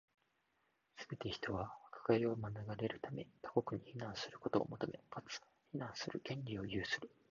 [0.97, 5.37] すべて人は、迫害を免れるため、他国に避難することを求め、かつ、
[5.75, 7.11] 避難する権利を有する。